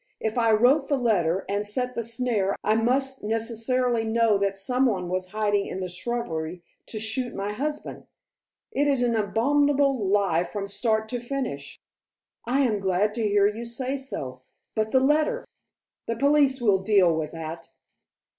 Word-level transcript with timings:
"If 0.19 0.35
I 0.35 0.51
wrote 0.51 0.87
the 0.87 0.97
letter, 0.97 1.45
and 1.47 1.67
set 1.67 1.93
the 1.93 2.01
snare, 2.01 2.55
I 2.63 2.73
must 2.73 3.23
necessarily 3.23 4.03
know 4.03 4.39
that 4.39 4.57
some 4.57 4.87
one 4.87 5.09
was 5.09 5.27
hiding 5.27 5.67
in 5.67 5.79
the 5.79 5.87
shrubbery 5.89 6.63
to 6.87 6.97
shoot 6.97 7.35
my 7.35 7.53
husband. 7.53 8.07
It 8.71 8.87
is 8.87 9.03
an 9.03 9.15
abominable 9.15 10.07
lie 10.07 10.43
from 10.43 10.67
start 10.67 11.07
to 11.09 11.19
finish." 11.19 11.79
"I 12.45 12.61
am 12.61 12.79
glad 12.79 13.13
to 13.13 13.21
hear 13.27 13.45
you 13.45 13.63
say 13.63 13.95
so. 13.95 14.41
But 14.73 14.89
the 14.89 15.01
letter?" 15.01 15.45
"The 16.07 16.15
police 16.17 16.59
will 16.61 16.79
deal 16.79 17.15
with 17.15 17.31
that." 17.33 17.69